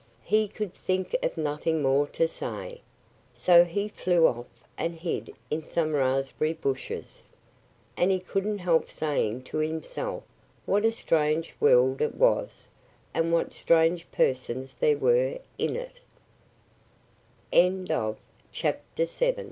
He 0.23 0.47
could 0.47 0.73
think 0.73 1.15
of 1.21 1.37
nothing 1.37 1.83
more 1.83 2.07
to 2.07 2.27
say. 2.27 2.81
So 3.35 3.63
he 3.65 3.87
flew 3.87 4.25
off 4.25 4.47
and 4.75 4.95
hid 4.95 5.35
in 5.51 5.61
some 5.61 5.93
raspberry 5.93 6.53
bushes. 6.53 7.31
And 7.95 8.09
he 8.09 8.17
couldn't 8.17 8.57
help 8.57 8.89
saying 8.89 9.43
to 9.43 9.59
himself 9.59 10.23
what 10.65 10.85
a 10.85 10.91
strange 10.91 11.53
world 11.59 12.01
it 12.01 12.15
was 12.15 12.67
and 13.13 13.31
what 13.31 13.53
strange 13.53 14.07
persons 14.11 14.75